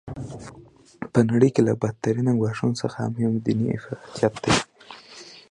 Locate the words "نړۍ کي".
1.31-1.61